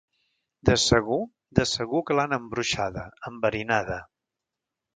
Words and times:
De 0.69 0.75
segur, 0.83 1.17
de 1.59 1.67
segur 1.73 2.01
que 2.09 2.17
l’han 2.19 2.35
embruixada, 2.39 3.07
enverinada. 3.33 4.03